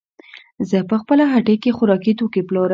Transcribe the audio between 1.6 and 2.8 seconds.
کې خوراکي توکې پلورم.